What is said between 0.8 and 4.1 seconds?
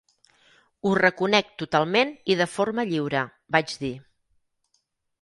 "Ho reconec totalment i de forma lliure", vaig dir.